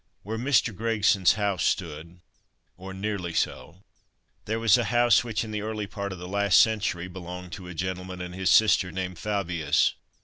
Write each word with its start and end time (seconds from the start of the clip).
Where 0.23 0.39
Mr. 0.39 0.75
Gregson's 0.75 1.33
house 1.33 1.63
stood, 1.63 2.21
or 2.75 2.91
nearly 2.91 3.33
so, 3.35 3.83
there 4.45 4.59
was 4.59 4.75
a 4.75 4.85
house 4.85 5.23
which, 5.23 5.43
in 5.43 5.51
the 5.51 5.61
early 5.61 5.85
part 5.85 6.11
of 6.11 6.17
the 6.17 6.27
last 6.27 6.59
century, 6.59 7.07
belonged 7.07 7.51
to 7.51 7.67
a 7.67 7.75
gentleman 7.75 8.19
and 8.19 8.33
his 8.33 8.49
sister 8.49 8.91
named 8.91 9.19
Fabius. 9.19 9.93